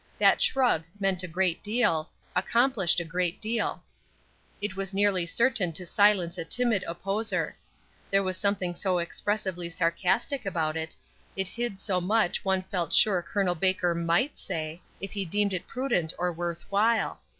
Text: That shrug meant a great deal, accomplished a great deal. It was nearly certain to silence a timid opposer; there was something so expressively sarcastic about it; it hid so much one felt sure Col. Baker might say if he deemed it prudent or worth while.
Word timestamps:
That 0.17 0.41
shrug 0.41 0.83
meant 0.99 1.21
a 1.21 1.27
great 1.27 1.61
deal, 1.61 2.09
accomplished 2.35 2.99
a 2.99 3.03
great 3.05 3.39
deal. 3.39 3.83
It 4.59 4.75
was 4.75 4.95
nearly 4.95 5.27
certain 5.27 5.71
to 5.73 5.85
silence 5.85 6.39
a 6.39 6.43
timid 6.43 6.83
opposer; 6.87 7.55
there 8.09 8.23
was 8.23 8.35
something 8.35 8.73
so 8.73 8.97
expressively 8.97 9.69
sarcastic 9.69 10.43
about 10.43 10.75
it; 10.75 10.95
it 11.35 11.49
hid 11.49 11.79
so 11.79 12.01
much 12.01 12.43
one 12.43 12.63
felt 12.63 12.93
sure 12.93 13.21
Col. 13.21 13.53
Baker 13.53 13.93
might 13.93 14.39
say 14.39 14.81
if 14.99 15.11
he 15.11 15.23
deemed 15.23 15.53
it 15.53 15.67
prudent 15.67 16.15
or 16.17 16.33
worth 16.33 16.65
while. 16.71 17.19